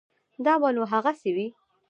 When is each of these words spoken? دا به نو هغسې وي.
دا 0.45 0.53
به 0.61 0.69
نو 0.75 0.83
هغسې 0.91 1.29
وي. 1.35 1.47